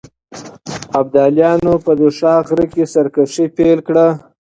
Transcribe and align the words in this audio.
ابداليانو 0.99 1.73
په 1.85 1.91
دوشاخ 1.99 2.43
غره 2.49 2.65
کې 2.73 2.83
سرکښي 2.93 3.45
پيل 3.57 3.79
کړه. 3.87 4.07